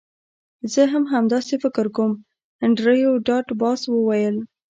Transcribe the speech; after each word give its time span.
زه 0.73 0.81
هم 0.93 1.03
همداسې 1.13 1.53
فکر 1.63 1.85
کوم 1.95 2.11
انډریو 2.63 3.11
ډاټ 3.27 3.47
باس 3.61 3.81
وویل 3.89 4.35